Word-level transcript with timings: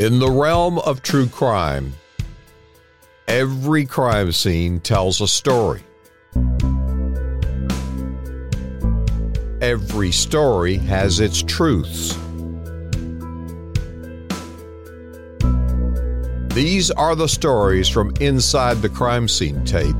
In 0.00 0.18
the 0.18 0.30
realm 0.30 0.78
of 0.78 1.02
true 1.02 1.28
crime, 1.28 1.92
every 3.28 3.84
crime 3.84 4.32
scene 4.32 4.80
tells 4.80 5.20
a 5.20 5.28
story. 5.28 5.82
Every 9.60 10.10
story 10.10 10.76
has 10.76 11.20
its 11.20 11.42
truths. 11.42 12.16
These 16.54 16.90
are 16.92 17.14
the 17.14 17.28
stories 17.28 17.90
from 17.90 18.14
inside 18.20 18.80
the 18.80 18.88
crime 18.88 19.28
scene 19.28 19.66
tape 19.66 19.94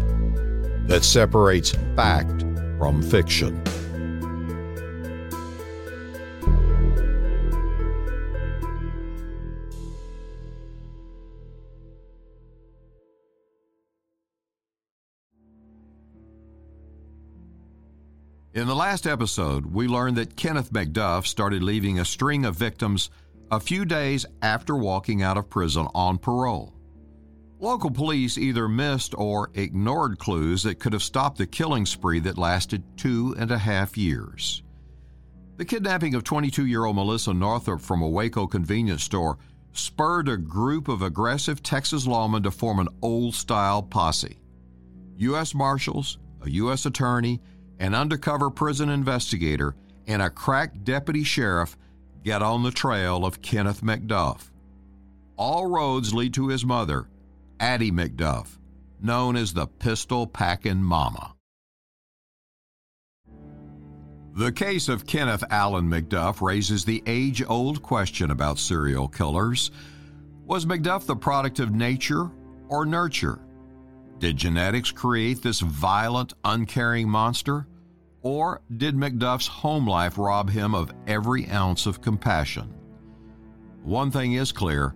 that 0.87 1.03
separates 1.05 1.73
fact 1.95 2.47
from 2.79 3.03
fiction. 3.03 3.63
In 18.61 18.67
the 18.67 18.77
last 18.77 19.07
episode, 19.07 19.65
we 19.65 19.89
learned 19.89 20.19
that 20.19 20.37
Kenneth 20.37 20.71
McDuff 20.71 21.25
started 21.25 21.63
leaving 21.63 21.99
a 21.99 22.05
string 22.05 22.45
of 22.45 22.57
victims 22.57 23.09
a 23.51 23.59
few 23.59 23.87
days 23.87 24.27
after 24.43 24.77
walking 24.77 25.23
out 25.23 25.39
of 25.39 25.49
prison 25.49 25.89
on 25.95 26.19
parole. 26.19 26.75
Local 27.59 27.91
police 27.91 28.37
either 28.37 28.69
missed 28.69 29.15
or 29.17 29.51
ignored 29.55 30.19
clues 30.19 30.63
that 30.65 30.79
could 30.79 30.93
have 30.93 31.03
stopped 31.03 31.39
the 31.39 31.47
killing 31.47 31.87
spree 31.87 32.21
that 32.21 32.37
lasted 32.37 32.83
two 32.99 33.35
and 33.39 33.51
a 33.51 33.57
half 33.57 33.97
years. 33.97 34.63
The 35.57 35.65
kidnapping 35.65 36.15
of 36.15 36.25
22 36.25 36.67
year 36.67 36.85
old 36.85 36.97
Melissa 36.97 37.33
Northrup 37.33 37.81
from 37.81 38.03
a 38.03 38.09
Waco 38.11 38.47
convenience 38.47 39.03
store 39.03 39.39
spurred 39.73 40.29
a 40.29 40.37
group 40.37 40.89
of 40.89 41.01
aggressive 41.01 41.63
Texas 41.63 42.07
lawmen 42.07 42.43
to 42.43 42.51
form 42.51 42.79
an 42.79 42.89
old 43.01 43.35
style 43.35 43.83
posse. 43.83 44.39
U.S. 45.17 45.55
Marshals, 45.55 46.19
a 46.43 46.51
U.S. 46.51 46.85
Attorney, 46.85 47.41
an 47.81 47.95
undercover 47.95 48.51
prison 48.51 48.91
investigator, 48.91 49.75
and 50.07 50.21
a 50.21 50.31
crack 50.31 50.85
deputy 50.85 51.25
sheriff 51.25 51.77
get 52.23 52.43
on 52.43 52.63
the 52.63 52.71
trail 52.71 53.25
of 53.25 53.41
Kenneth 53.43 53.81
McDuff. 53.81 54.51
All 55.37 55.67
roads 55.67 56.13
lead 56.13 56.35
to 56.35 56.49
his 56.49 56.65
mother, 56.65 57.09
Addie 57.59 57.91
McDuff, 57.91 58.59
known 59.01 59.35
as 59.35 59.55
the 59.55 59.67
Pistol 59.67 60.27
Packin' 60.27 60.85
Mama. 60.85 61.35
The 64.35 64.53
case 64.53 64.89
of 64.89 65.07
Kenneth 65.07 65.43
Allen 65.51 65.91
McDuff 65.91 66.41
raises 66.41 66.85
the 66.85 67.03
age 67.07 67.43
old 67.49 67.83
question 67.83 68.31
about 68.31 68.59
serial 68.59 69.09
killers. 69.09 69.71
Was 70.45 70.67
McDuff 70.67 71.07
the 71.07 71.17
product 71.17 71.59
of 71.59 71.75
nature 71.75 72.31
or 72.69 72.85
nurture? 72.85 73.41
Did 74.21 74.37
genetics 74.37 74.91
create 74.91 75.41
this 75.41 75.61
violent, 75.61 76.35
uncaring 76.45 77.09
monster? 77.09 77.67
Or 78.21 78.61
did 78.77 78.95
McDuff's 78.95 79.47
home 79.47 79.89
life 79.89 80.19
rob 80.19 80.51
him 80.51 80.75
of 80.75 80.93
every 81.07 81.49
ounce 81.49 81.87
of 81.87 82.03
compassion? 82.03 82.75
One 83.83 84.11
thing 84.11 84.35
is 84.35 84.53
clear 84.53 84.95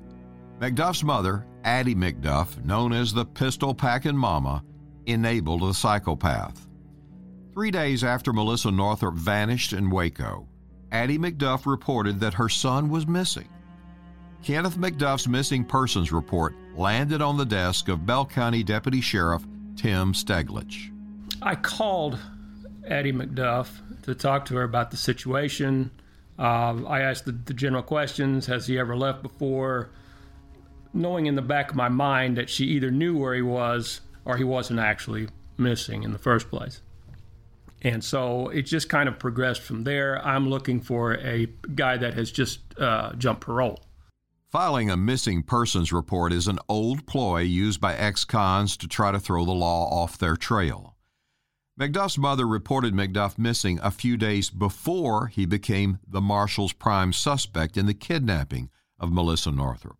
McDuff's 0.61 1.02
mother, 1.02 1.47
Addie 1.64 1.95
McDuff, 1.95 2.62
known 2.67 2.92
as 2.92 3.14
the 3.14 3.25
pistol 3.25 3.75
packing 3.75 4.17
mama, 4.17 4.62
enabled 5.06 5.62
the 5.62 5.72
psychopath. 5.72 6.69
Three 7.55 7.70
days 7.70 8.05
after 8.05 8.30
Melissa 8.34 8.70
Northrup 8.70 9.14
vanished 9.14 9.72
in 9.72 9.89
Waco, 9.89 10.47
Addie 10.92 11.19
McDuff 11.19 11.64
reported 11.64 12.20
that 12.20 12.34
her 12.34 12.50
son 12.50 12.91
was 12.91 13.06
missing. 13.06 13.48
Kenneth 14.42 14.77
McDuff's 14.77 15.27
missing 15.27 15.64
persons 15.64 16.12
report 16.12 16.55
landed 16.77 17.22
on 17.22 17.36
the 17.36 17.44
desk 17.44 17.89
of 17.89 18.06
Bell 18.06 18.27
County 18.27 18.62
Deputy 18.62 19.00
Sheriff 19.00 19.44
Tim 19.77 20.12
Steglich. 20.12 20.90
I 21.42 21.55
called 21.55 22.18
Addie 22.86 23.12
McDuff 23.12 23.68
to 24.02 24.14
talk 24.14 24.45
to 24.46 24.57
her 24.57 24.62
about 24.62 24.90
the 24.90 24.96
situation. 24.96 25.90
Uh, 26.39 26.85
I 26.86 27.01
asked 27.01 27.27
the, 27.27 27.33
the, 27.33 27.55
general 27.55 27.83
questions 27.83 28.46
Has 28.46 28.67
he 28.67 28.79
ever 28.79 28.96
left 28.96 29.23
before? 29.23 29.90
Knowing 30.92 31.27
in 31.27 31.35
the 31.35 31.42
back 31.42 31.70
of 31.70 31.77
my 31.77 31.89
mind 31.89 32.36
that 32.36 32.48
she 32.48 32.64
either 32.67 32.91
knew 32.91 33.17
where 33.17 33.35
he 33.35 33.42
was 33.42 34.01
or 34.24 34.36
he 34.36 34.45
wasn't 34.45 34.80
actually 34.80 35.29
missing 35.56 36.02
in 36.02 36.12
the 36.12 36.18
first 36.18 36.48
place. 36.51 36.80
And 37.83 38.02
so 38.02 38.48
it 38.48 38.62
just 38.62 38.89
kind 38.89 39.08
of 39.08 39.18
progressed 39.18 39.61
from 39.61 39.85
there. 39.85 40.24
I'm 40.27 40.48
looking 40.48 40.80
for 40.80 41.14
a 41.14 41.46
guy 41.74 41.96
that 41.98 42.14
has 42.14 42.33
just 42.33 42.61
uh, 42.79 43.12
jumped 43.14 43.42
parole. 43.42 43.80
Filing 44.55 44.89
a 44.89 44.97
missing 44.97 45.42
persons 45.42 45.92
report 45.92 46.33
is 46.33 46.47
an 46.47 46.61
old 46.69 47.09
ploy 47.09 47.41
used 47.41 47.81
by 47.81 47.97
ex 47.97 48.25
cons 48.25 48.77
to 48.77 48.87
try 48.87 49.11
to 49.11 49.19
throw 49.19 49.45
the 49.45 49.51
law 49.51 49.89
off 49.91 50.17
their 50.17 50.37
trail. 50.37 50.95
McDuff's 51.77 52.17
mother 52.17 52.47
reported 52.47 52.95
McDuff 52.95 53.37
missing 53.37 53.81
a 53.83 53.91
few 53.91 54.17
days 54.17 54.51
before 54.51 55.27
he 55.27 55.45
became 55.45 55.98
the 56.07 56.20
marshal's 56.20 56.73
prime 56.73 57.13
suspect 57.13 57.77
in 57.77 57.87
the 57.87 57.95
kidnapping 57.95 58.70
of 58.97 59.11
Melissa 59.11 59.51
Northrup. 59.51 59.98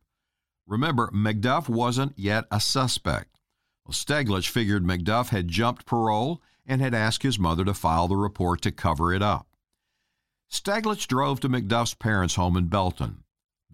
Remember, 0.69 1.11
McDuff 1.13 1.69
wasn't 1.69 2.17
yet 2.17 2.45
a 2.53 2.61
suspect. 2.61 3.41
Well, 3.85 3.93
Steglich 3.93 4.49
figured 4.49 4.85
McDuff 4.85 5.31
had 5.31 5.49
jumped 5.49 5.85
parole 5.85 6.41
and 6.65 6.81
had 6.81 6.95
asked 6.95 7.25
his 7.25 7.41
mother 7.41 7.65
to 7.65 7.75
file 7.75 8.07
the 8.07 8.15
report 8.15 8.63
to 8.63 8.71
cover 8.71 9.13
it 9.13 9.21
up. 9.21 9.49
Steglich 10.49 11.09
drove 11.09 11.41
to 11.41 11.49
McDuff's 11.49 11.95
parents' 11.95 12.37
home 12.37 12.57
in 12.57 12.69
Belton. 12.69 13.24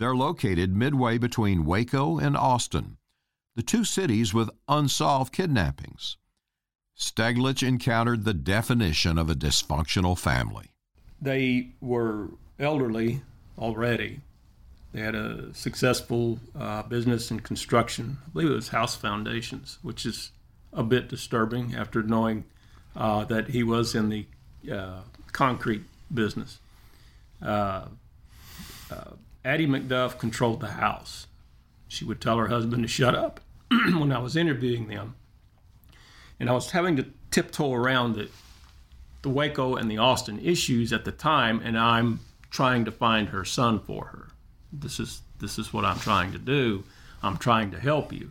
They're 0.01 0.17
located 0.17 0.75
midway 0.75 1.19
between 1.19 1.67
Waco 1.67 2.19
and 2.19 2.35
Austin, 2.35 2.97
the 3.55 3.63
two 3.63 3.85
cities 3.85 4.33
with 4.33 4.49
unsolved 4.67 5.31
kidnappings. 5.31 6.17
Steglich 6.99 7.63
encountered 7.63 8.25
the 8.25 8.33
definition 8.33 9.19
of 9.19 9.29
a 9.29 9.35
dysfunctional 9.35 10.19
family. 10.19 10.71
They 11.21 11.73
were 11.83 12.31
elderly 12.59 13.21
already. 13.59 14.21
They 14.95 15.03
had 15.03 15.15
a 15.15 15.53
successful 15.53 16.41
uh, 16.59 16.85
business 16.85 17.31
in 17.31 17.41
construction. 17.41 18.17
I 18.27 18.31
believe 18.31 18.51
it 18.53 18.55
was 18.55 18.69
House 18.69 18.97
Foundations, 18.97 19.79
which 19.83 20.07
is 20.07 20.31
a 20.73 20.83
bit 20.83 21.09
disturbing 21.09 21.75
after 21.75 22.03
knowing 22.03 22.45
uh, 22.97 23.27
that 23.27 23.51
he 23.51 23.63
was 23.63 23.95
in 23.95 24.09
the 24.09 24.25
uh, 24.73 25.01
concrete 25.33 25.83
business. 26.11 26.59
Addie 29.45 29.67
McDuff 29.67 30.19
controlled 30.19 30.61
the 30.61 30.69
house. 30.69 31.27
She 31.89 32.05
would 32.05 32.21
tell 32.21 32.37
her 32.39 32.49
husband 32.49 32.83
to 32.83 32.89
shut 32.89 33.15
up 33.15 33.41
when 33.71 34.13
I 34.13 34.19
was 34.19 34.37
interviewing 34.37 34.89
them 34.89 35.15
and 36.41 36.49
I 36.49 36.55
was 36.55 36.71
having 36.71 36.97
to 36.97 37.07
tiptoe 37.31 37.73
around 37.73 38.15
the 38.15 38.29
the 39.23 39.29
Waco 39.29 39.77
and 39.77 39.91
the 39.91 39.99
Austin 39.99 40.39
issues 40.39 40.95
at 40.95 41.05
the 41.05 41.13
time, 41.13 41.61
and 41.63 41.79
I'm 41.79 42.21
trying 42.51 42.87
to 42.87 42.91
find 42.91 43.29
her 43.29 43.45
son 43.45 43.79
for 43.79 44.07
her. 44.07 44.29
This 44.73 44.99
is 44.99 45.21
this 45.39 45.59
is 45.59 45.75
what 45.75 45.85
I'm 45.85 45.99
trying 45.99 46.33
to 46.33 46.39
do. 46.39 46.85
I'm 47.23 47.37
trying 47.37 47.71
to 47.73 47.79
help 47.79 48.15
you, 48.15 48.31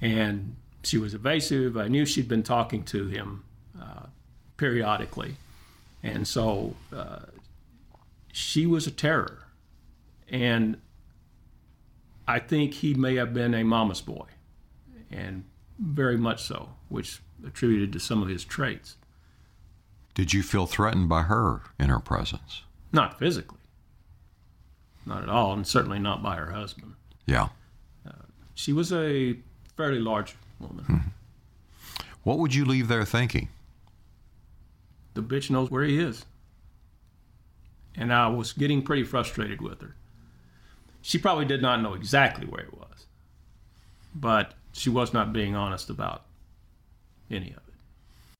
and 0.00 0.56
she 0.82 0.98
was 0.98 1.14
evasive. 1.14 1.76
I 1.76 1.86
knew 1.86 2.04
she'd 2.04 2.28
been 2.28 2.42
talking 2.42 2.82
to 2.84 3.06
him 3.06 3.44
uh, 3.80 4.06
periodically, 4.56 5.36
and 6.02 6.26
so 6.26 6.74
uh, 6.92 7.20
she 8.32 8.66
was 8.66 8.88
a 8.88 8.90
terror, 8.90 9.44
and 10.30 10.78
I 12.26 12.38
think 12.38 12.74
he 12.74 12.94
may 12.94 13.16
have 13.16 13.32
been 13.32 13.54
a 13.54 13.64
mama's 13.64 14.00
boy, 14.00 14.26
and 15.10 15.44
very 15.78 16.16
much 16.18 16.42
so, 16.42 16.70
which 16.88 17.20
attributed 17.46 17.92
to 17.92 18.00
some 18.00 18.22
of 18.22 18.28
his 18.28 18.44
traits. 18.44 18.96
Did 20.14 20.32
you 20.32 20.42
feel 20.42 20.66
threatened 20.66 21.08
by 21.08 21.22
her 21.22 21.62
in 21.78 21.88
her 21.88 22.00
presence? 22.00 22.62
Not 22.92 23.18
physically. 23.18 23.58
Not 25.06 25.22
at 25.22 25.28
all, 25.28 25.52
and 25.52 25.66
certainly 25.66 25.98
not 25.98 26.22
by 26.22 26.36
her 26.36 26.50
husband. 26.50 26.94
Yeah. 27.26 27.48
Uh, 28.06 28.12
she 28.54 28.72
was 28.72 28.92
a 28.92 29.36
fairly 29.76 30.00
large 30.00 30.34
woman. 30.58 30.84
Mm-hmm. 30.84 31.08
What 32.24 32.38
would 32.38 32.54
you 32.54 32.64
leave 32.64 32.88
there 32.88 33.04
thinking? 33.04 33.48
The 35.14 35.22
bitch 35.22 35.50
knows 35.50 35.70
where 35.70 35.84
he 35.84 35.98
is. 35.98 36.26
And 37.94 38.12
I 38.12 38.28
was 38.28 38.52
getting 38.52 38.82
pretty 38.82 39.04
frustrated 39.04 39.60
with 39.60 39.80
her. 39.80 39.94
She 41.02 41.18
probably 41.18 41.44
did 41.44 41.62
not 41.62 41.80
know 41.80 41.94
exactly 41.94 42.46
where 42.46 42.62
it 42.62 42.74
was, 42.74 43.06
but 44.14 44.54
she 44.72 44.90
was 44.90 45.12
not 45.12 45.32
being 45.32 45.54
honest 45.54 45.90
about 45.90 46.24
any 47.30 47.50
of 47.50 47.56
it. 47.56 47.74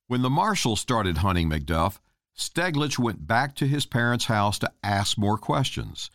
When 0.07 0.21
the 0.21 0.29
marshal 0.29 0.75
started 0.75 1.19
hunting 1.19 1.49
McDuff, 1.49 1.99
Steglich 2.37 2.97
went 2.97 3.27
back 3.27 3.55
to 3.55 3.67
his 3.67 3.85
parents' 3.85 4.25
house 4.25 4.57
to 4.59 4.71
ask 4.83 5.17
more 5.17 5.37
questions. 5.37 6.09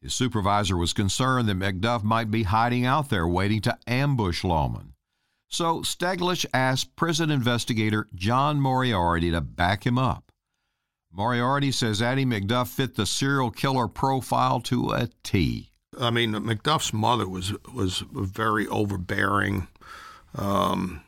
His 0.00 0.14
supervisor 0.14 0.76
was 0.76 0.92
concerned 0.92 1.48
that 1.48 1.58
McDuff 1.58 2.02
might 2.02 2.30
be 2.30 2.44
hiding 2.44 2.86
out 2.86 3.10
there 3.10 3.26
waiting 3.26 3.60
to 3.62 3.78
ambush 3.86 4.42
lawmen. 4.44 4.92
So 5.48 5.80
Steglich 5.80 6.46
asked 6.52 6.96
prison 6.96 7.30
investigator 7.30 8.08
John 8.14 8.60
Moriarty 8.60 9.30
to 9.30 9.40
back 9.40 9.86
him 9.86 9.98
up. 9.98 10.30
Moriarty 11.12 11.72
says 11.72 12.02
Addie 12.02 12.26
McDuff 12.26 12.68
fit 12.68 12.94
the 12.94 13.06
serial 13.06 13.50
killer 13.50 13.88
profile 13.88 14.60
to 14.60 14.90
a 14.92 15.08
T. 15.22 15.70
I 15.98 16.10
mean, 16.10 16.32
McDuff's 16.32 16.92
mother 16.92 17.28
was 17.28 17.52
was 17.72 18.04
very 18.10 18.66
overbearing, 18.66 19.68
um, 20.34 21.02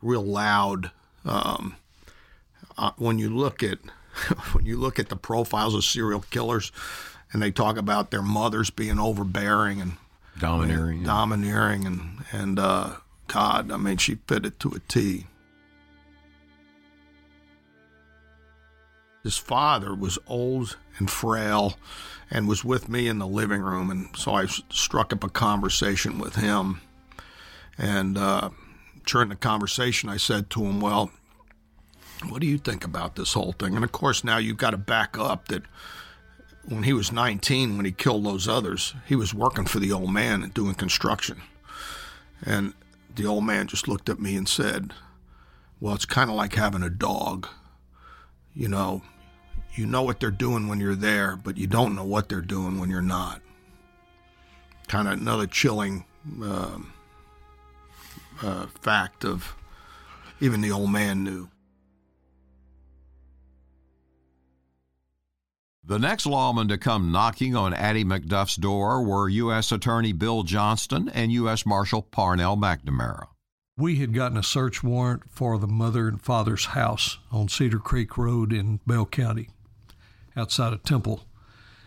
real 0.00 0.24
loud. 0.24 0.90
Um, 1.24 1.76
uh, 2.76 2.92
when 2.96 3.18
you 3.18 3.28
look 3.28 3.62
at 3.62 3.78
when 4.52 4.64
you 4.64 4.76
look 4.78 4.98
at 4.98 5.08
the 5.08 5.16
profiles 5.16 5.74
of 5.74 5.84
serial 5.84 6.24
killers, 6.30 6.72
and 7.32 7.42
they 7.42 7.50
talk 7.50 7.76
about 7.76 8.10
their 8.10 8.22
mothers 8.22 8.70
being 8.70 8.98
overbearing 8.98 9.80
and 9.80 9.92
domineering, 10.38 10.98
and 10.98 11.06
domineering, 11.06 11.86
and 11.86 12.24
and 12.32 12.58
uh, 12.58 12.96
God, 13.26 13.70
I 13.70 13.76
mean, 13.76 13.98
she 13.98 14.16
fit 14.26 14.46
it 14.46 14.58
to 14.60 14.70
a 14.70 14.80
T. 14.80 15.26
His 19.22 19.36
father 19.36 19.94
was 19.94 20.18
old 20.26 20.76
and 20.98 21.10
frail 21.10 21.76
and 22.30 22.48
was 22.48 22.64
with 22.64 22.88
me 22.88 23.08
in 23.08 23.18
the 23.18 23.26
living 23.26 23.60
room. 23.60 23.90
And 23.90 24.08
so 24.16 24.34
I 24.34 24.46
struck 24.46 25.12
up 25.12 25.24
a 25.24 25.28
conversation 25.28 26.18
with 26.18 26.36
him. 26.36 26.80
And 27.76 28.18
uh, 28.18 28.50
during 29.06 29.28
the 29.28 29.36
conversation, 29.36 30.08
I 30.08 30.16
said 30.16 30.50
to 30.50 30.64
him, 30.64 30.80
Well, 30.80 31.10
what 32.28 32.40
do 32.40 32.46
you 32.46 32.58
think 32.58 32.84
about 32.84 33.16
this 33.16 33.34
whole 33.34 33.52
thing? 33.52 33.74
And 33.74 33.84
of 33.84 33.92
course, 33.92 34.24
now 34.24 34.38
you've 34.38 34.56
got 34.56 34.70
to 34.70 34.76
back 34.76 35.16
up 35.18 35.48
that 35.48 35.62
when 36.66 36.82
he 36.82 36.92
was 36.92 37.12
19, 37.12 37.76
when 37.76 37.86
he 37.86 37.92
killed 37.92 38.24
those 38.24 38.46
others, 38.46 38.94
he 39.06 39.16
was 39.16 39.32
working 39.32 39.64
for 39.64 39.78
the 39.78 39.92
old 39.92 40.12
man 40.12 40.42
and 40.42 40.52
doing 40.52 40.74
construction. 40.74 41.40
And 42.44 42.74
the 43.14 43.26
old 43.26 43.44
man 43.44 43.66
just 43.66 43.88
looked 43.88 44.08
at 44.08 44.20
me 44.20 44.36
and 44.36 44.48
said, 44.48 44.92
Well, 45.80 45.94
it's 45.94 46.04
kind 46.04 46.28
of 46.30 46.36
like 46.36 46.54
having 46.54 46.82
a 46.82 46.90
dog. 46.90 47.48
You 48.58 48.66
know, 48.66 49.02
you 49.74 49.86
know 49.86 50.02
what 50.02 50.18
they're 50.18 50.32
doing 50.32 50.66
when 50.66 50.80
you're 50.80 50.96
there, 50.96 51.36
but 51.36 51.56
you 51.56 51.68
don't 51.68 51.94
know 51.94 52.02
what 52.02 52.28
they're 52.28 52.40
doing 52.40 52.80
when 52.80 52.90
you're 52.90 53.00
not. 53.00 53.40
Kind 54.88 55.06
of 55.06 55.14
another 55.14 55.46
chilling 55.46 56.04
uh, 56.42 56.78
uh, 58.42 58.66
fact 58.82 59.24
of 59.24 59.54
even 60.40 60.60
the 60.60 60.72
old 60.72 60.90
man 60.90 61.22
knew. 61.22 61.48
The 65.84 66.00
next 66.00 66.26
lawmen 66.26 66.68
to 66.68 66.78
come 66.78 67.12
knocking 67.12 67.54
on 67.54 67.72
Addie 67.72 68.04
McDuff's 68.04 68.56
door 68.56 69.04
were 69.04 69.28
U.S. 69.28 69.70
Attorney 69.70 70.12
Bill 70.12 70.42
Johnston 70.42 71.08
and 71.10 71.30
U.S. 71.30 71.64
Marshal 71.64 72.02
Parnell 72.02 72.56
McNamara. 72.56 73.28
We 73.78 73.96
had 74.00 74.12
gotten 74.12 74.36
a 74.36 74.42
search 74.42 74.82
warrant 74.82 75.30
for 75.30 75.56
the 75.56 75.68
mother 75.68 76.08
and 76.08 76.20
father's 76.20 76.66
house 76.66 77.18
on 77.30 77.48
Cedar 77.48 77.78
Creek 77.78 78.18
Road 78.18 78.52
in 78.52 78.80
Bell 78.88 79.06
County 79.06 79.50
outside 80.36 80.72
of 80.72 80.82
Temple. 80.82 81.24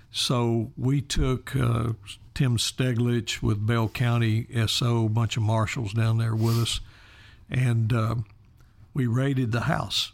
So 0.10 0.72
we 0.78 1.02
took 1.02 1.54
uh, 1.54 1.90
Tim 2.34 2.56
Steglich 2.56 3.42
with 3.42 3.68
Bell 3.68 3.90
County 3.90 4.48
SO, 4.68 5.08
a 5.08 5.10
bunch 5.10 5.36
of 5.36 5.44
marshals 5.44 5.92
down 5.92 6.18
there 6.18 6.34
with 6.34 6.60
us, 6.60 6.80
and 7.50 7.92
uh, 7.92 8.16
we 8.94 9.06
raided 9.06 9.52
the 9.52 9.62
house. 9.62 10.14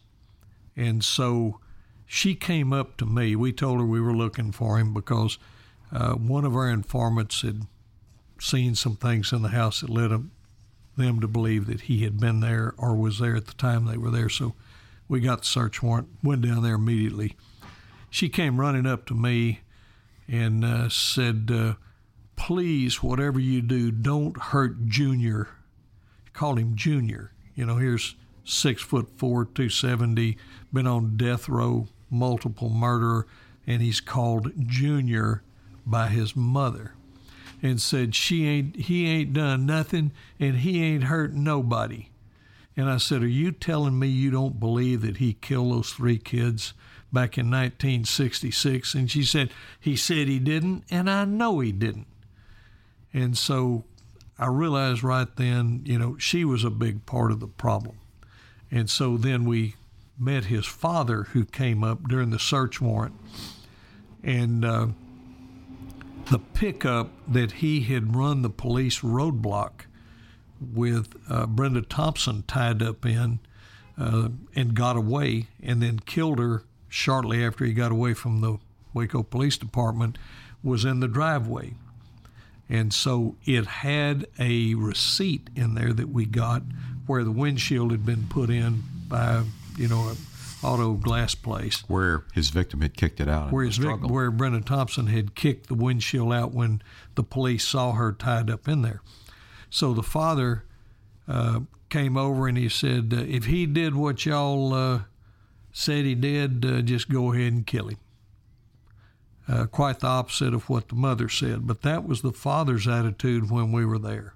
And 0.75 1.03
so 1.03 1.59
she 2.07 2.33
came 2.33 2.73
up 2.73 2.97
to 2.97 3.06
me. 3.06 3.35
We 3.35 3.53
told 3.53 3.80
her 3.80 3.85
we 3.85 4.01
were 4.01 4.18
looking 4.18 4.51
for 4.51 4.80
him 4.80 4.95
because 4.95 5.38
uh, 5.91 6.13
one 6.13 6.44
of 6.44 6.56
our 6.56 6.71
informants 6.71 7.44
had 7.44 7.68
seen 8.39 8.73
some 8.73 8.95
things 8.95 9.31
in 9.31 9.44
the 9.44 9.50
house 9.50 9.81
that 9.81 9.91
led 9.91 10.09
them, 10.09 10.31
them 10.97 11.19
to 11.21 11.27
believe 11.27 11.67
that 11.67 11.81
he 11.81 12.03
had 12.03 12.19
been 12.19 12.41
there 12.41 12.73
or 12.77 12.95
was 12.95 13.19
there 13.19 13.35
at 13.35 13.45
the 13.45 13.53
time 13.53 13.85
they 13.85 13.97
were 13.97 14.11
there. 14.11 14.29
So 14.29 14.55
we 15.07 15.19
got 15.19 15.39
the 15.39 15.45
search 15.45 15.81
warrant, 15.81 16.09
went 16.21 16.41
down 16.41 16.63
there 16.63 16.75
immediately 16.75 17.35
she 18.09 18.29
came 18.29 18.59
running 18.59 18.85
up 18.85 19.05
to 19.05 19.13
me 19.13 19.61
and 20.27 20.63
uh, 20.63 20.89
said, 20.89 21.49
uh, 21.53 21.73
Please, 22.35 23.01
whatever 23.01 23.39
you 23.39 23.61
do, 23.61 23.91
don't 23.91 24.39
hurt 24.39 24.85
Junior. 24.85 25.49
Call 26.33 26.55
him 26.55 26.75
Junior. 26.75 27.31
You 27.55 27.65
know, 27.65 27.77
here's 27.77 28.15
six 28.44 28.81
foot 28.81 29.09
four, 29.17 29.45
270, 29.45 30.38
been 30.71 30.85
on 30.85 31.17
death 31.17 31.49
row, 31.49 31.88
multiple 32.11 32.69
murder, 32.69 33.25
and 33.65 33.81
he's 33.81 33.99
called 33.99 34.51
Junior 34.67 35.41
by 35.85 36.07
his 36.07 36.35
mother 36.35 36.94
and 37.62 37.81
said 37.81 38.15
she 38.15 38.45
ain't 38.48 38.75
he 38.75 39.07
ain't 39.07 39.33
done 39.33 39.65
nothing 39.65 40.12
and 40.39 40.57
he 40.57 40.83
ain't 40.83 41.06
hurt 41.06 41.33
nobody. 41.33 42.09
And 42.75 42.89
I 42.89 42.98
said, 42.98 43.24
Are 43.24 43.27
you 43.27 43.51
telling 43.51 43.98
me 43.98 44.07
you 44.07 44.30
don't 44.30 44.59
believe 44.59 45.01
that 45.01 45.18
he 45.18 45.33
killed 45.33 45.71
those 45.71 45.92
three 45.92 46.18
kids? 46.18 46.74
back 47.12 47.38
in 47.38 47.45
1966. 47.45 48.94
And 48.94 49.09
she 49.09 49.24
said, 49.24 49.51
He 49.80 49.95
said 49.95 50.27
he 50.27 50.39
didn't, 50.39 50.83
and 50.89 51.09
I 51.09 51.25
know 51.25 51.59
he 51.59 51.71
didn't. 51.71 52.07
And 53.13 53.38
so 53.38 53.86
I 54.38 54.48
realized 54.48 55.04
right 55.04 55.33
then, 55.36 55.81
you 55.86 55.98
know, 55.98 56.18
she 56.18 56.45
was 56.45 56.63
a 56.63 56.69
big 56.69 57.06
part 57.06 57.31
of 57.31 57.39
the 57.39 57.48
problem. 57.48 57.98
And 58.69 58.89
so 58.89 59.18
then 59.18 59.45
we 59.45 59.75
met 60.19 60.45
his 60.45 60.65
father, 60.65 61.24
who 61.24 61.45
came 61.45 61.83
up 61.83 62.07
during 62.07 62.31
the 62.31 62.39
search 62.39 62.81
warrant. 62.81 63.15
And 64.24 64.65
uh, 64.65 64.88
the 66.31 66.39
pickup 66.39 67.09
that 67.27 67.53
he 67.53 67.81
had 67.81 68.15
run 68.15 68.41
the 68.41 68.50
police 68.50 69.00
roadblock 69.00 69.85
with 70.59 71.13
uh, 71.29 71.45
Brenda 71.45 71.81
Thompson 71.81 72.44
tied 72.47 72.81
up 72.81 73.06
in 73.06 73.39
uh, 73.97 74.29
and 74.56 74.74
got 74.74 74.95
away 74.95 75.47
and 75.62 75.81
then 75.81 76.00
killed 76.00 76.39
her 76.39 76.63
shortly 76.89 77.44
after 77.44 77.65
he 77.65 77.74
got 77.74 77.91
away 77.91 78.13
from 78.13 78.41
the 78.41 78.57
Waco 78.94 79.24
Police 79.24 79.57
Department 79.57 80.18
was 80.63 80.85
in 80.85 81.00
the 81.00 81.07
driveway. 81.07 81.74
And 82.69 82.94
so 82.94 83.35
it 83.45 83.65
had 83.65 84.27
a 84.39 84.73
receipt 84.75 85.50
in 85.56 85.75
there 85.75 85.94
that 85.94 86.09
we 86.09 86.25
got 86.25 86.63
where 87.06 87.23
the 87.23 87.31
windshield 87.31 87.91
had 87.91 88.06
been 88.06 88.27
put 88.27 88.50
in 88.50 88.83
by, 89.07 89.44
you 89.77 89.88
know, 89.88 90.12
auto 90.63 90.94
glass 90.94 91.36
place. 91.36 91.83
Where 91.88 92.24
his 92.33 92.50
victim 92.50 92.81
had 92.81 92.95
kicked 92.95 93.19
it 93.19 93.27
out. 93.27 93.51
Where, 93.51 93.65
his 93.65 93.80
where 93.80 94.31
Brenda 94.31 94.62
Thompson 94.62 95.07
had 95.07 95.36
kicked 95.36 95.68
the 95.68 95.75
windshield 95.75 96.33
out 96.33 96.54
when 96.54 96.81
the 97.15 97.24
police 97.24 97.65
saw 97.65 97.94
her 97.94 98.12
tied 98.12 98.50
up 98.50 98.68
in 98.68 98.81
there. 98.81 99.01
So 99.69 99.94
the 99.94 100.04
father 100.04 100.63
uh, 101.27 101.62
came 101.89 102.18
over 102.18 102.48
and 102.48 102.57
he 102.57 102.69
said, 102.69 103.13
uh, 103.13 103.21
if 103.21 103.45
he 103.45 103.65
did 103.65 103.95
what 103.95 104.25
y'all 104.25 104.74
uh, 104.74 105.01
said 105.71 106.06
he 106.06 106.15
did, 106.15 106.65
uh, 106.65 106.81
just 106.81 107.09
go 107.09 107.33
ahead 107.33 107.54
and 107.54 107.68
kill 107.68 107.89
him. 107.89 107.98
Uh, 109.48 109.65
quite 109.65 110.00
the 110.00 110.07
opposite 110.07 110.54
of 110.54 110.68
what 110.68 110.89
the 110.89 110.95
mother 110.95 111.30
said, 111.30 111.65
but 111.65 111.81
that 111.81 112.06
was 112.06 112.21
the 112.21 112.33
father's 112.33 112.86
attitude 112.86 113.49
when 113.49 113.71
we 113.71 113.85
were 113.85 113.99
there. 113.99 114.33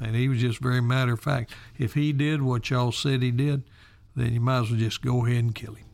And 0.00 0.16
he 0.16 0.28
was 0.28 0.40
just 0.40 0.58
very 0.58 0.80
matter 0.80 1.12
of 1.12 1.20
fact. 1.20 1.52
If 1.76 1.94
he 1.94 2.12
did 2.12 2.42
what 2.42 2.68
y'all 2.68 2.90
said 2.90 3.22
he 3.22 3.30
did, 3.30 3.62
then 4.14 4.32
you 4.32 4.40
might 4.40 4.60
as 4.60 4.70
well 4.70 4.78
just 4.78 5.02
go 5.02 5.24
ahead 5.24 5.38
and 5.38 5.54
kill 5.54 5.74
him. 5.74 5.86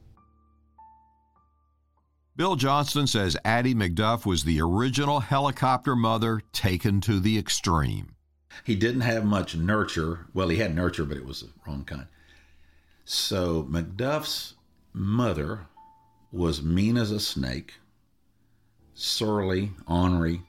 Bill 2.36 2.56
Johnston 2.56 3.06
says 3.06 3.36
Addie 3.44 3.74
McDuff 3.74 4.26
was 4.26 4.42
the 4.42 4.60
original 4.60 5.20
helicopter 5.20 5.94
mother 5.94 6.40
taken 6.52 7.00
to 7.02 7.20
the 7.20 7.38
extreme. 7.38 8.16
He 8.64 8.74
didn't 8.74 9.02
have 9.02 9.24
much 9.24 9.56
nurture. 9.56 10.26
Well, 10.34 10.48
he 10.48 10.56
had 10.56 10.74
nurture, 10.74 11.04
but 11.04 11.16
it 11.16 11.24
was 11.24 11.40
the 11.42 11.50
wrong 11.66 11.84
kind. 11.84 12.06
So 13.04 13.64
McDuff's 13.64 14.54
mother 14.92 15.66
was 16.32 16.62
mean 16.62 16.96
as 16.96 17.12
a 17.12 17.20
snake, 17.20 17.74
surly, 18.94 19.70
ornery, 19.86 20.42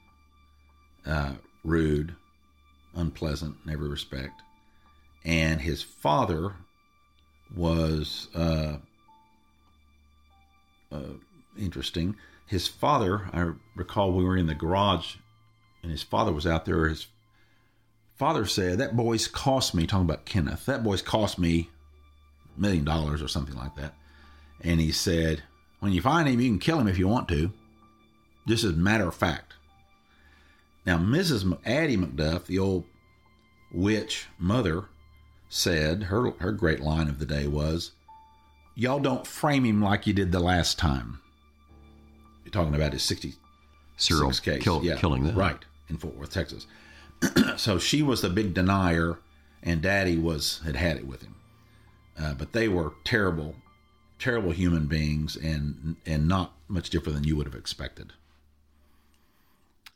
uh, 1.04 1.34
rude, 1.62 2.16
unpleasant 2.94 3.56
in 3.64 3.72
every 3.72 3.88
respect. 3.88 4.42
And 5.24 5.60
his 5.60 5.82
father 5.82 6.54
was 7.54 8.28
uh, 8.34 8.76
uh, 10.92 11.14
interesting. 11.58 12.16
His 12.46 12.68
father, 12.68 13.28
I 13.32 13.52
recall 13.74 14.12
we 14.12 14.24
were 14.24 14.36
in 14.36 14.46
the 14.46 14.54
garage 14.54 15.16
and 15.82 15.90
his 15.90 16.02
father 16.02 16.32
was 16.32 16.46
out 16.46 16.64
there. 16.64 16.88
His 16.88 17.06
father 18.14 18.46
said, 18.46 18.78
That 18.78 18.96
boy's 18.96 19.28
cost 19.28 19.74
me, 19.74 19.86
talking 19.86 20.04
about 20.04 20.24
Kenneth, 20.24 20.66
that 20.66 20.84
boy's 20.84 21.02
cost 21.02 21.38
me 21.38 21.70
a 22.56 22.60
million 22.60 22.84
dollars 22.84 23.22
or 23.22 23.28
something 23.28 23.56
like 23.56 23.74
that 23.76 23.94
and 24.60 24.80
he 24.80 24.92
said, 24.92 25.42
When 25.80 25.92
you 25.92 26.02
find 26.02 26.28
him, 26.28 26.40
you 26.40 26.50
can 26.50 26.58
kill 26.58 26.78
him 26.78 26.88
if 26.88 26.98
you 26.98 27.08
want 27.08 27.28
to. 27.28 27.52
Just 28.46 28.64
as 28.64 28.72
a 28.72 28.76
matter 28.76 29.08
of 29.08 29.14
fact. 29.14 29.54
Now, 30.84 30.98
Mrs. 30.98 31.58
Addie 31.66 31.96
McDuff, 31.96 32.46
the 32.46 32.58
old 32.58 32.84
witch 33.72 34.26
mother, 34.38 34.84
said, 35.48 36.04
her, 36.04 36.30
her 36.38 36.52
great 36.52 36.80
line 36.80 37.08
of 37.08 37.18
the 37.18 37.26
day 37.26 37.46
was, 37.46 37.92
Y'all 38.78 39.00
don't 39.00 39.26
frame 39.26 39.64
him 39.64 39.80
like 39.80 40.06
you 40.06 40.12
did 40.12 40.32
the 40.32 40.40
last 40.40 40.78
time. 40.78 41.18
You're 42.44 42.52
talking 42.52 42.74
about 42.74 42.92
his 42.92 43.02
60 43.02 43.34
serial 43.96 44.30
case. 44.32 44.62
Kill, 44.62 44.84
yeah, 44.84 44.96
killing 44.96 45.24
them. 45.24 45.34
Right, 45.34 45.64
in 45.88 45.96
Fort 45.96 46.14
Worth, 46.14 46.30
Texas. 46.30 46.66
so 47.56 47.78
she 47.78 48.02
was 48.02 48.20
the 48.20 48.28
big 48.28 48.52
denier, 48.52 49.18
and 49.62 49.80
Daddy 49.80 50.18
was 50.18 50.60
had 50.64 50.76
had 50.76 50.98
it 50.98 51.06
with 51.06 51.22
him. 51.22 51.36
Uh, 52.20 52.34
but 52.34 52.52
they 52.52 52.68
were 52.68 52.92
terrible 53.04 53.56
terrible 54.18 54.52
human 54.52 54.86
beings 54.86 55.36
and 55.36 55.96
and 56.06 56.26
not 56.26 56.52
much 56.68 56.90
different 56.90 57.16
than 57.16 57.24
you 57.24 57.36
would 57.36 57.46
have 57.46 57.54
expected. 57.54 58.12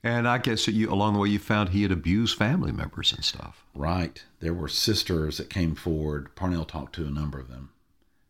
And 0.03 0.27
I 0.27 0.39
guess 0.39 0.65
that 0.67 0.73
you, 0.73 0.91
along 0.91 1.13
the 1.13 1.19
way, 1.19 1.29
you 1.29 1.39
found 1.39 1.69
he 1.71 1.83
had 1.83 1.93
abused 1.93 2.37
family 2.37 2.73
members 2.73 3.13
and 3.13 3.25
stuff. 3.25 3.65
Right. 3.75 4.25
There 4.41 4.55
were 4.55 4.69
sisters 4.69 5.37
that 5.37 5.51
came 5.51 5.75
forward. 5.75 6.35
Parnell 6.35 6.65
talked 6.65 6.95
to 6.95 7.07
a 7.07 7.11
number 7.11 7.39
of 7.39 7.49
them. 7.49 7.71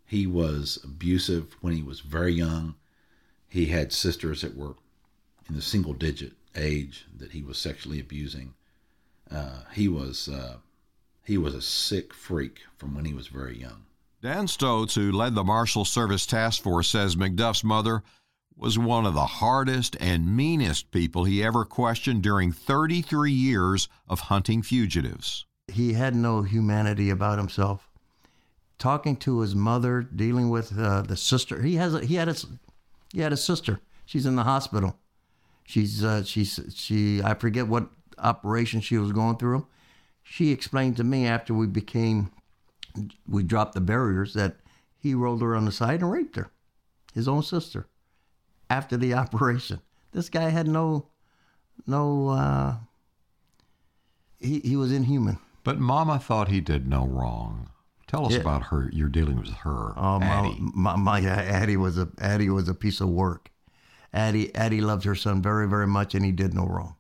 He 0.05 0.27
was 0.27 0.81
abusive 0.83 1.57
when 1.61 1.73
he 1.73 1.83
was 1.83 2.01
very 2.01 2.33
young. 2.33 2.75
He 3.49 3.67
had 3.67 3.93
sisters 3.93 4.43
that 4.43 4.57
were 4.57 4.75
in 5.49 5.55
the 5.55 5.63
single 5.63 5.93
digit 5.93 6.33
age 6.57 7.07
that 7.17 7.33
he 7.33 7.43
was 7.43 7.59
sexually 7.59 8.01
abusing. 8.01 8.55
Uh, 9.31 9.61
he 9.73 9.87
was 9.87 10.29
uh, 10.29 10.57
he 11.25 11.39
was 11.39 11.55
a 11.55 11.63
sick 11.63 12.13
freak 12.13 12.61
from 12.77 12.95
when 12.95 13.05
he 13.05 13.15
was 13.15 13.29
very 13.29 13.57
young. 13.57 13.85
Dan 14.21 14.47
Stoltz, 14.47 14.95
who 14.95 15.13
led 15.13 15.35
the 15.35 15.45
Marshal 15.45 15.85
Service 15.85 16.27
Task 16.27 16.63
Force, 16.63 16.89
says 16.89 17.15
McDuff's 17.15 17.65
mother 17.65 18.03
was 18.61 18.79
one 18.79 19.07
of 19.07 19.15
the 19.15 19.25
hardest 19.25 19.97
and 20.01 20.37
meanest 20.37 20.91
people 20.91 21.25
he 21.25 21.43
ever 21.43 21.65
questioned 21.65 22.23
during 22.23 22.53
33 22.53 23.33
years 23.33 23.89
of 24.07 24.21
hunting 24.21 24.61
fugitives. 24.61 25.47
He 25.69 25.95
had 25.95 26.15
no 26.15 26.43
humanity 26.43 27.09
about 27.09 27.39
himself. 27.39 27.89
Talking 28.79 29.17
to 29.17 29.41
his 29.41 29.55
mother, 29.55 30.03
dealing 30.03 30.51
with 30.51 30.79
uh, 30.79 31.03
the 31.03 31.17
sister. 31.17 31.63
He 31.63 31.77
has 31.77 31.95
a, 31.95 32.05
he 32.05 32.17
had 32.17 32.29
a 32.29 32.35
he 33.13 33.21
had 33.21 33.33
a 33.33 33.37
sister. 33.37 33.81
She's 34.05 34.27
in 34.27 34.37
the 34.37 34.45
hospital. 34.45 34.99
She's 35.65 36.05
uh, 36.05 36.25
she's 36.25 36.61
she 36.75 37.23
I 37.23 37.35
forget 37.35 37.67
what 37.67 37.89
operation 38.19 38.81
she 38.81 38.99
was 38.99 39.13
going 39.13 39.37
through. 39.37 39.67
She 40.23 40.51
explained 40.51 40.97
to 40.99 41.05
me 41.05 41.27
after 41.27 41.55
we 41.55 41.67
became 41.67 42.31
we 43.27 43.43
dropped 43.43 43.75
the 43.75 43.81
barriers 43.81 44.35
that 44.35 44.57
he 44.99 45.15
rolled 45.15 45.43
her 45.43 45.57
on 45.57 45.65
the 45.65 45.73
side 45.73 46.01
and 46.01 46.11
raped 46.11 46.37
her, 46.37 46.51
his 47.15 47.29
own 47.29 47.43
sister, 47.43 47.87
after 48.71 48.97
the 48.97 49.13
operation. 49.15 49.81
This 50.13 50.29
guy 50.31 50.49
had 50.49 50.67
no, 50.67 51.09
no, 51.87 52.29
uh, 52.31 52.75
he, 54.39 54.61
he 54.61 54.77
was 54.77 54.93
inhuman. 54.93 55.39
But 55.63 55.79
Mama 55.79 56.19
thought 56.19 56.49
he 56.49 56.61
did 56.61 56.89
no 56.89 57.07
wrong. 57.07 57.69
Tell 58.07 58.27
us 58.27 58.33
Yeah. 58.33 58.39
about 58.41 58.65
her. 58.65 58.89
Your 58.93 59.09
dealing 59.09 59.37
with 59.39 59.51
her, 59.51 59.93
Oh, 59.97 60.21
Addie. 60.21 60.57
my, 60.61 60.97
my, 60.97 61.21
my 61.21 61.29
Addie 61.29 61.77
was 61.77 61.97
a 61.99 62.09
Addie 62.19 62.49
was 62.51 62.69
a 62.69 62.75
piece 62.75 63.01
of 63.01 63.09
work. 63.09 63.51
Addie 64.13 64.53
Addie 64.57 64.81
loved 64.81 65.05
her 65.05 65.15
son 65.15 65.41
very 65.43 65.69
very 65.69 65.87
much, 65.87 66.15
and 66.17 66.25
he 66.25 66.33
did 66.33 66.53
no 66.55 66.67
wrong. 66.67 66.97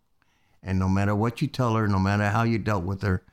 And 0.62 0.78
no 0.78 0.88
matter 0.88 1.16
what 1.16 1.40
you 1.42 1.48
tell 1.48 1.74
her, 1.74 1.88
no 1.88 1.98
matter 1.98 2.28
how 2.28 2.44
you 2.44 2.58
dealt 2.58 2.84
with 2.84 3.02
her, 3.02 3.24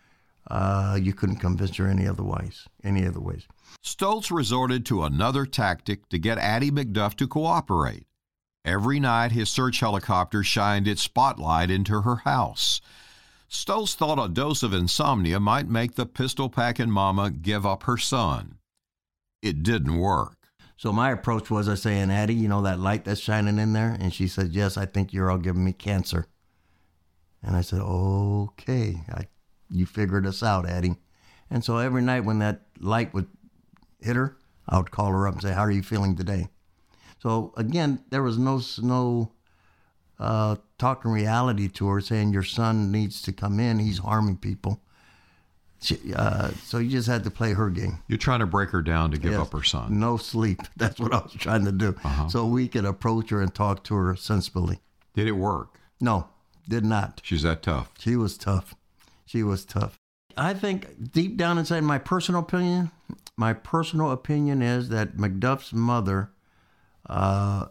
uh, 0.50 0.98
you 1.00 1.13
couldn't 1.13 1.36
convince 1.36 1.75
her 1.75 1.88
any 1.88 2.08
otherwise, 2.08 2.67
any 2.84 3.06
other 3.06 3.20
ways. 3.20 3.46
Stoltz 3.86 4.32
resorted 4.32 4.84
to 4.88 5.03
another 5.03 5.46
tactic 5.46 6.08
to 6.10 6.17
get 6.17 6.39
Addie 6.39 6.72
McDuff 6.72 7.13
to 7.15 7.27
cooperate. 7.27 8.07
Every 8.68 9.00
night, 9.00 9.32
his 9.32 9.50
search 9.50 9.80
helicopter 9.80 10.44
shined 10.44 10.90
its 10.90 11.02
spotlight 11.02 11.72
into 11.72 12.02
her 12.02 12.18
house. 12.18 12.82
Stoltz 13.50 13.96
thought 13.96 14.22
a 14.22 14.28
dose 14.28 14.62
of 14.62 14.74
insomnia 14.74 15.40
might 15.40 15.70
make 15.70 15.96
the 15.96 16.06
pistol 16.06 16.50
packing 16.50 16.92
mama 16.92 17.32
give 17.32 17.66
up 17.66 17.84
her 17.84 17.96
son. 17.98 18.58
It 19.42 19.64
didn't 19.64 19.98
work. 19.98 20.36
So 20.76 20.92
my 20.92 21.12
approach 21.12 21.50
was 21.50 21.70
I 21.70 21.76
saying, 21.76 22.12
Addie, 22.12 22.34
you 22.34 22.50
know 22.50 22.62
that 22.64 22.78
light 22.78 23.06
that's 23.06 23.22
shining 23.22 23.58
in 23.58 23.72
there? 23.72 23.96
And 24.02 24.14
she 24.14 24.28
said, 24.28 24.52
Yes, 24.52 24.76
I 24.76 24.86
think 24.86 25.14
you're 25.14 25.32
all 25.32 25.38
giving 25.38 25.64
me 25.64 25.72
cancer. 25.72 26.28
And 27.42 27.56
I 27.56 27.62
said, 27.62 27.80
Okay, 27.80 28.98
I, 29.10 29.28
you 29.70 29.86
figured 29.86 30.28
us 30.28 30.44
out, 30.44 30.68
Addie. 30.68 30.98
And 31.50 31.64
so 31.64 31.78
every 31.78 32.02
night 32.02 32.26
when 32.26 32.40
that 32.40 32.64
light 32.82 33.14
would 33.14 33.30
hit 34.02 34.18
her, 34.18 34.36
I 34.68 34.76
would 34.76 34.92
call 34.92 35.12
her 35.12 35.26
up 35.26 35.36
and 35.36 35.42
say, 35.42 35.54
How 35.54 35.62
are 35.62 35.72
you 35.72 35.84
feeling 35.84 36.18
today? 36.18 36.50
So 37.22 37.54
again, 37.58 38.00
there 38.10 38.24
was 38.24 38.38
no 38.38 38.62
no 38.82 39.32
uh, 40.20 40.56
talking 40.78 41.12
reality 41.12 41.68
to 41.70 41.88
her, 41.88 42.02
saying 42.02 42.34
your 42.34 42.44
son 42.44 42.92
needs 42.92 43.22
to 43.24 43.32
come 43.32 43.60
in. 43.60 43.80
He's 43.80 44.00
harming 44.00 44.38
people. 44.38 44.82
She, 45.80 45.98
uh, 46.16 46.50
so 46.64 46.80
you 46.80 46.90
just 46.90 47.08
had 47.08 47.24
to 47.26 47.30
play 47.32 47.54
her 47.54 47.70
game. 47.70 48.00
You're 48.08 48.18
trying 48.18 48.40
to 48.40 48.48
break 48.48 48.72
her 48.72 48.82
down 48.82 49.12
to 49.12 49.18
give 49.20 49.34
Yes. 49.34 49.42
up 49.42 49.54
her 49.54 49.62
son. 49.64 50.00
No 50.00 50.18
sleep. 50.18 50.60
That's 50.78 51.00
what 51.00 51.14
I 51.14 51.20
was 51.20 51.34
trying 51.34 51.66
to 51.66 51.72
do. 51.72 51.96
So 52.30 52.48
we 52.48 52.68
could 52.68 52.86
approach 52.86 53.30
her 53.30 53.42
and 53.42 53.54
talk 53.54 53.84
to 53.86 53.96
her 53.96 54.16
sensibly. 54.16 54.80
Did 55.14 55.28
it 55.28 55.34
work? 55.34 55.80
No, 56.02 56.30
did 56.68 56.84
not. 56.84 57.22
She's 57.24 57.44
that 57.44 57.62
tough. 57.62 57.92
She 58.00 58.16
was 58.16 58.38
tough. 58.40 58.74
She 59.26 59.44
was 59.44 59.66
tough. 59.66 60.00
I 60.36 60.54
think 60.56 61.12
deep 61.12 61.38
down 61.38 61.58
inside, 61.60 61.82
my 61.84 61.98
personal 62.00 62.42
opinion, 62.42 62.90
my 63.36 63.54
personal 63.54 64.12
opinion 64.12 64.62
is 64.64 64.90
that 64.90 65.18
McDuff's 65.18 65.74
mother 65.74 66.32
uh, 67.08 67.68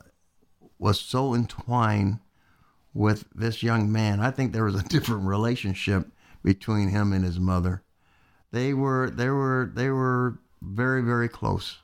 was 0.78 1.00
so 1.00 1.34
entwined 1.34 2.18
with 2.94 3.26
this 3.34 3.62
young 3.62 3.92
man. 3.92 4.20
I 4.20 4.30
think 4.30 4.52
there 4.52 4.64
was 4.64 4.74
a 4.74 4.82
different 4.88 5.24
relationship 5.24 6.08
between 6.42 6.88
him 6.88 7.12
and 7.12 7.24
his 7.24 7.38
mother. 7.38 7.82
They 8.52 8.72
were 8.72 9.10
they 9.10 9.28
were 9.28 9.70
they 9.74 9.90
were 9.90 10.38
very 10.62 11.02
very 11.02 11.28
close. 11.28 11.78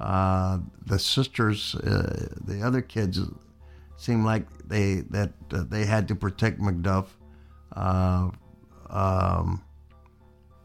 Uh, 0.00 0.58
the 0.86 0.98
sisters, 0.98 1.74
uh, 1.76 2.28
the 2.44 2.62
other 2.62 2.82
kids, 2.82 3.20
seemed 3.96 4.24
like 4.24 4.46
they 4.66 5.02
that 5.10 5.32
uh, 5.52 5.64
they 5.68 5.84
had 5.84 6.08
to 6.08 6.16
protect 6.16 6.60
McDuff. 6.60 7.06
Uh, 7.72 8.30
um, 8.90 9.62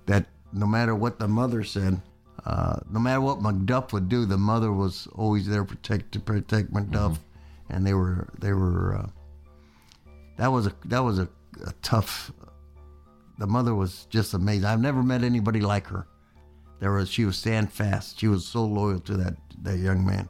that 0.06 0.26
no 0.52 0.66
matter 0.66 0.96
what 0.96 1.20
the 1.20 1.28
mother 1.28 1.64
said, 1.64 2.02
uh, 2.50 2.80
no 2.90 3.00
matter 3.00 3.22
what 3.22 3.40
McDuff 3.40 3.94
would 3.94 4.10
do, 4.10 4.26
the 4.26 4.38
mother 4.38 4.74
was 4.74 5.08
always 5.14 5.46
there 5.48 5.62
to 5.62 5.68
protect 5.68 6.12
to 6.14 6.20
protect 6.20 6.74
McDuff, 6.74 7.20
and 7.70 7.86
they 7.86 7.94
were 7.94 8.28
they 8.40 8.54
were. 8.54 8.98
Uh, 8.98 9.08
that 10.38 10.48
was 10.48 10.66
a 10.66 10.74
that 10.86 11.04
was 11.04 11.20
a, 11.20 11.30
a 11.68 11.74
tough. 11.84 12.32
The 13.38 13.46
mother 13.46 13.76
was 13.76 14.08
just 14.10 14.34
amazing. 14.34 14.66
I've 14.66 14.82
never 14.82 15.04
met 15.04 15.24
anybody 15.24 15.62
like 15.62 15.86
her. 15.88 16.08
There 16.80 16.92
was 16.92 17.08
she 17.08 17.24
was 17.24 17.38
stand 17.38 17.72
fast. 17.72 18.20
She 18.20 18.28
was 18.28 18.48
so 18.48 18.66
loyal 18.66 19.00
to 19.02 19.18
that 19.18 19.36
that 19.62 19.78
young 19.78 20.04
man, 20.04 20.28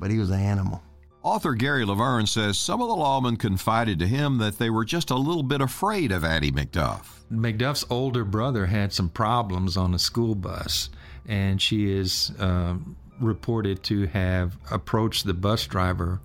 but 0.00 0.10
he 0.10 0.18
was 0.18 0.30
an 0.30 0.40
animal. 0.40 0.82
Author 1.24 1.54
Gary 1.54 1.86
Lavergne 1.86 2.28
says 2.28 2.58
some 2.58 2.82
of 2.82 2.88
the 2.88 2.94
lawmen 2.94 3.38
confided 3.38 3.98
to 3.98 4.06
him 4.06 4.36
that 4.38 4.58
they 4.58 4.68
were 4.68 4.84
just 4.84 5.10
a 5.10 5.16
little 5.16 5.42
bit 5.42 5.62
afraid 5.62 6.12
of 6.12 6.22
Addie 6.22 6.52
McDuff. 6.52 7.06
McDuff's 7.32 7.86
older 7.88 8.26
brother 8.26 8.66
had 8.66 8.92
some 8.92 9.08
problems 9.08 9.74
on 9.78 9.94
a 9.94 9.98
school 9.98 10.34
bus, 10.34 10.90
and 11.26 11.62
she 11.62 11.90
is 11.90 12.30
um, 12.38 12.94
reported 13.18 13.82
to 13.84 14.06
have 14.08 14.58
approached 14.70 15.24
the 15.24 15.32
bus 15.32 15.66
driver 15.66 16.20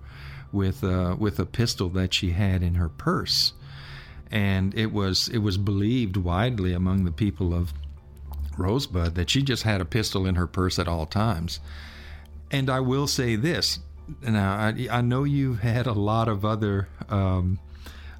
with 0.52 0.84
uh, 0.84 1.16
with 1.18 1.38
a 1.38 1.46
pistol 1.46 1.88
that 1.88 2.12
she 2.12 2.32
had 2.32 2.62
in 2.62 2.74
her 2.74 2.90
purse, 2.90 3.54
and 4.30 4.74
it 4.74 4.92
was 4.92 5.30
it 5.30 5.38
was 5.38 5.56
believed 5.56 6.18
widely 6.18 6.74
among 6.74 7.06
the 7.06 7.12
people 7.12 7.54
of 7.54 7.72
Rosebud 8.58 9.14
that 9.14 9.30
she 9.30 9.40
just 9.40 9.62
had 9.62 9.80
a 9.80 9.86
pistol 9.86 10.26
in 10.26 10.34
her 10.34 10.46
purse 10.46 10.78
at 10.78 10.88
all 10.88 11.06
times. 11.06 11.58
And 12.50 12.68
I 12.68 12.80
will 12.80 13.06
say 13.06 13.36
this. 13.36 13.78
Now, 14.22 14.56
I, 14.56 14.88
I 14.90 15.00
know 15.00 15.24
you've 15.24 15.60
had 15.60 15.86
a 15.86 15.92
lot 15.92 16.28
of 16.28 16.44
other 16.44 16.88
um, 17.08 17.58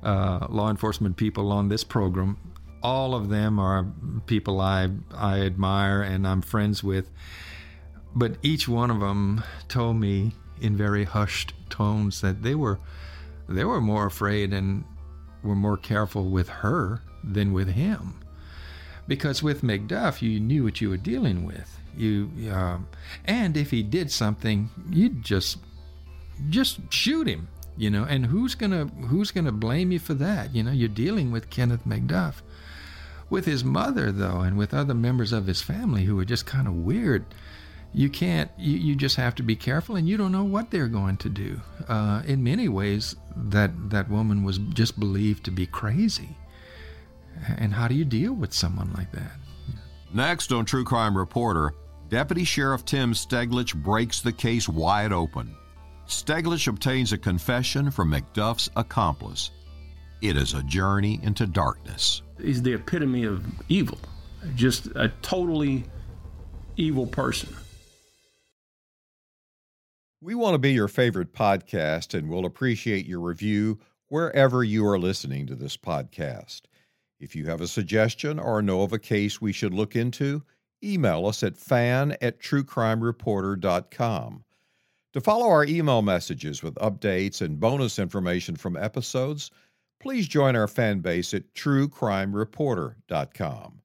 uh, 0.03 0.47
law 0.49 0.71
enforcement 0.71 1.17
people 1.17 1.53
on 1.53 1.69
this 1.69 1.85
program. 1.85 2.37
All 2.83 3.15
of 3.15 3.29
them 3.29 3.59
are 3.59 3.87
people 4.27 4.61
I, 4.61 4.89
I 5.15 5.41
admire 5.41 6.03
and 6.03 6.27
I'm 6.27 6.43
friends 6.43 6.83
with. 6.83 7.11
But 8.15 8.37
each 8.43 8.67
one 8.69 8.91
of 8.91 9.01
them 9.01 9.45
told 9.69 9.97
me 9.97 10.33
in 10.61 10.77
very 10.77 11.05
hushed 11.05 11.55
tones 11.71 12.21
that 12.21 12.43
they 12.43 12.55
were 12.55 12.79
they 13.49 13.65
were 13.65 13.81
more 13.81 14.07
afraid 14.07 14.53
and 14.53 14.85
were 15.43 15.57
more 15.57 15.77
careful 15.77 16.29
with 16.29 16.49
her 16.49 17.03
than 17.25 17.53
with 17.53 17.69
him 17.69 18.21
because 19.11 19.43
with 19.43 19.63
McDuff, 19.63 20.23
you 20.23 20.39
knew 20.39 20.63
what 20.63 20.81
you 20.81 20.89
were 20.89 20.97
dealing 20.97 21.45
with. 21.45 21.81
You 21.97 22.31
um, 22.53 22.87
and 23.25 23.57
if 23.57 23.73
he 23.73 23.83
did 23.83 24.13
something, 24.13 24.71
you'd 24.89 25.25
just 25.25 25.59
just 26.49 26.81
shoot 26.93 27.27
him, 27.27 27.49
you 27.77 27.91
know. 27.91 28.05
And 28.05 28.27
who's 28.27 28.55
gonna 28.55 28.87
who's 28.87 29.31
gonna 29.31 29.53
blame 29.53 29.93
you 29.93 29.99
for 29.99 30.15
that? 30.15 30.55
You 30.55 30.63
know, 30.63 30.73
you're 30.73 30.89
dealing 30.89 31.31
with 31.31 31.51
Kenneth 31.51 31.87
McDuff. 31.87 32.37
With 33.29 33.45
his 33.47 33.63
mother, 33.63 34.11
though, 34.11 34.41
and 34.41 34.59
with 34.59 34.75
other 34.75 34.95
members 34.95 35.33
of 35.33 35.47
his 35.47 35.63
family 35.63 36.05
who 36.05 36.19
are 36.19 36.25
just 36.25 36.47
kind 36.47 36.67
of 36.67 36.75
weird, 36.75 37.25
you 37.93 38.09
can't. 38.09 38.51
You, 38.59 38.77
you 38.77 38.95
just 38.97 39.17
have 39.17 39.37
to 39.37 39.45
be 39.45 39.55
careful, 39.55 39.97
and 39.97 40.09
you 40.09 40.17
don't 40.17 40.33
know 40.33 40.45
what 40.45 40.71
they're 40.71 40.89
going 40.89 41.17
to 41.19 41.29
do. 41.29 41.61
Uh, 41.89 42.23
in 42.27 42.43
many 42.43 42.69
ways, 42.69 43.15
that 43.37 43.91
that 43.91 44.11
woman 44.11 44.43
was 44.43 44.59
just 44.59 44.99
believed 44.99 45.45
to 45.45 45.51
be 45.51 45.67
crazy. 45.67 46.37
And 47.57 47.73
how 47.73 47.89
do 47.89 47.95
you 47.95 48.05
deal 48.05 48.33
with 48.33 48.53
someone 48.53 48.93
like 48.97 49.13
that? 49.13 49.33
Next 50.13 50.53
on 50.53 50.65
True 50.65 50.85
Crime 50.85 51.17
Reporter, 51.17 51.73
Deputy 52.09 52.45
Sheriff 52.45 52.85
Tim 52.85 53.13
Steglich 53.13 53.75
breaks 53.75 54.21
the 54.21 54.33
case 54.33 54.69
wide 54.69 55.13
open. 55.13 55.57
Steglich 56.11 56.67
obtains 56.67 57.12
a 57.12 57.19
confession 57.19 57.93
from 57.93 58.11
McDuff's 58.11 58.69
accomplice. 58.75 59.52
It 60.21 60.37
is 60.37 60.55
a 60.55 60.62
journey 60.64 61.21
into 61.23 61.47
darkness. 61.47 62.23
He's 62.43 62.61
the 62.61 62.73
epitome 62.73 63.23
of 63.23 63.47
evil, 63.69 63.97
just 64.57 64.87
a 64.97 65.12
totally 65.23 65.85
evil 66.76 67.07
person. 67.07 67.55
We 70.21 70.35
want 70.35 70.55
to 70.55 70.59
be 70.59 70.73
your 70.73 70.88
favorite 70.88 71.33
podcast 71.33 72.19
and 72.19 72.29
we'll 72.29 72.45
appreciate 72.45 73.07
your 73.07 73.21
review 73.21 73.79
wherever 74.09 74.64
you 74.64 74.85
are 74.88 74.99
listening 74.99 75.47
to 75.47 75.55
this 75.55 75.76
podcast. 75.76 76.62
If 77.21 77.37
you 77.37 77.47
have 77.47 77.61
a 77.61 77.69
suggestion 77.69 78.40
or 78.40 78.62
know 78.62 78.83
of 78.83 78.93
a 78.93 78.99
case 78.99 79.40
we 79.40 79.52
should 79.52 79.73
look 79.73 79.95
into, 79.95 80.43
email 80.83 81.26
us 81.26 81.45
at 81.45 81.57
fan 81.57 82.17
at 82.21 82.40
truecrimereporter.com. 82.40 84.45
To 85.12 85.21
follow 85.21 85.49
our 85.49 85.64
email 85.64 86.02
messages 86.02 86.62
with 86.62 86.76
updates 86.76 87.40
and 87.40 87.59
bonus 87.59 87.99
information 87.99 88.55
from 88.55 88.76
episodes, 88.76 89.50
please 89.99 90.29
join 90.29 90.55
our 90.55 90.69
fan 90.69 91.00
base 91.00 91.35
at 91.35 91.52
truecrimereporter.com. 91.55 93.83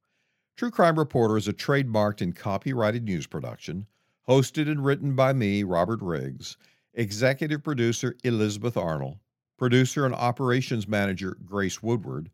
True 0.55 0.72
Crime 0.72 1.00
Reporter 1.00 1.38
is 1.38 1.48
a 1.48 1.53
trademarked 1.53 2.22
and 2.22 2.36
copyrighted 2.36 3.03
news 3.03 3.25
production, 3.25 3.88
hosted 4.29 4.70
and 4.70 4.86
written 4.86 5.15
by 5.15 5.34
me, 5.34 5.63
Robert 5.63 6.03
Riggs, 6.03 6.58
executive 6.94 7.63
producer 7.63 8.15
Elizabeth 8.24 8.77
Arnold, 8.77 9.17
producer 9.58 10.05
and 10.05 10.13
operations 10.13 10.88
manager 10.88 11.38
Grace 11.44 11.82
Woodward, 11.82 12.29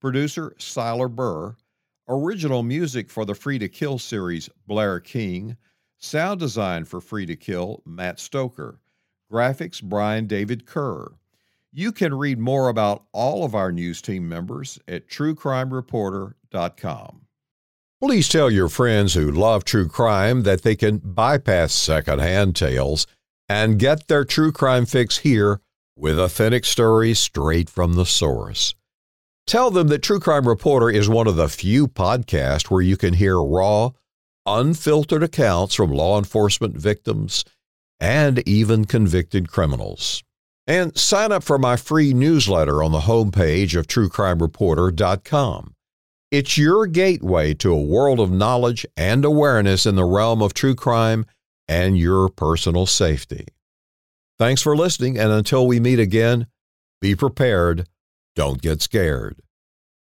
producer 0.00 0.54
Siler 0.60 1.12
Burr, 1.12 1.56
original 2.08 2.62
music 2.62 3.10
for 3.10 3.24
the 3.24 3.34
Free 3.34 3.58
to 3.58 3.68
Kill 3.68 3.98
series 3.98 4.48
Blair 4.68 5.00
King, 5.00 5.56
sound 6.06 6.40
design 6.40 6.84
for 6.84 7.00
Free 7.00 7.26
to 7.26 7.36
Kill 7.36 7.82
Matt 7.84 8.18
Stoker, 8.20 8.80
graphics 9.30 9.82
Brian 9.82 10.26
David 10.26 10.64
Kerr. 10.66 11.12
You 11.72 11.92
can 11.92 12.14
read 12.14 12.38
more 12.38 12.68
about 12.68 13.04
all 13.12 13.44
of 13.44 13.54
our 13.54 13.72
news 13.72 14.00
team 14.00 14.28
members 14.28 14.78
at 14.88 15.08
truecrimereporter.com. 15.08 17.20
Please 18.00 18.28
tell 18.28 18.50
your 18.50 18.68
friends 18.68 19.14
who 19.14 19.30
love 19.30 19.64
true 19.64 19.88
crime 19.88 20.42
that 20.44 20.62
they 20.62 20.76
can 20.76 20.98
bypass 20.98 21.72
secondhand 21.72 22.54
tales 22.54 23.06
and 23.48 23.78
get 23.78 24.08
their 24.08 24.24
true 24.24 24.52
crime 24.52 24.84
fix 24.86 25.18
here 25.18 25.60
with 25.96 26.18
authentic 26.18 26.64
stories 26.64 27.18
straight 27.18 27.70
from 27.70 27.94
the 27.94 28.06
source. 28.06 28.74
Tell 29.46 29.70
them 29.70 29.86
that 29.88 30.02
True 30.02 30.18
Crime 30.18 30.48
Reporter 30.48 30.90
is 30.90 31.08
one 31.08 31.28
of 31.28 31.36
the 31.36 31.48
few 31.48 31.86
podcasts 31.86 32.64
where 32.64 32.82
you 32.82 32.96
can 32.96 33.14
hear 33.14 33.40
raw, 33.40 33.90
unfiltered 34.46 35.22
accounts 35.22 35.74
from 35.74 35.90
law 35.90 36.18
enforcement 36.18 36.76
victims 36.76 37.44
and 38.00 38.46
even 38.48 38.84
convicted 38.84 39.50
criminals. 39.50 40.22
And 40.66 40.96
sign 40.96 41.32
up 41.32 41.44
for 41.44 41.58
my 41.58 41.76
free 41.76 42.12
newsletter 42.12 42.82
on 42.82 42.92
the 42.92 43.00
homepage 43.00 43.78
of 43.78 43.86
truecrimereporter.com. 43.86 45.74
It's 46.32 46.58
your 46.58 46.86
gateway 46.86 47.54
to 47.54 47.72
a 47.72 47.80
world 47.80 48.18
of 48.18 48.32
knowledge 48.32 48.84
and 48.96 49.24
awareness 49.24 49.86
in 49.86 49.94
the 49.94 50.04
realm 50.04 50.42
of 50.42 50.54
true 50.54 50.74
crime 50.74 51.24
and 51.68 51.96
your 51.96 52.28
personal 52.28 52.86
safety. 52.86 53.46
Thanks 54.38 54.60
for 54.60 54.76
listening, 54.76 55.18
and 55.18 55.30
until 55.30 55.66
we 55.66 55.80
meet 55.80 56.00
again, 56.00 56.48
be 57.00 57.14
prepared, 57.14 57.88
don't 58.34 58.60
get 58.60 58.82
scared. 58.82 59.40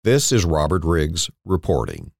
This 0.04 0.32
is 0.32 0.44
Robert 0.44 0.84
Riggs 0.84 1.30
reporting. 1.44 2.12